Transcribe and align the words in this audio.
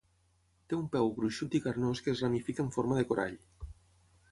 Té 0.71 0.77
un 0.77 0.87
peu 0.95 1.09
gruixut 1.17 1.59
i 1.59 1.61
carnós 1.67 2.03
que 2.07 2.11
es 2.15 2.25
ramifica 2.27 2.67
en 2.67 2.75
forma 2.79 3.01
de 3.01 3.07
corall. 3.13 3.39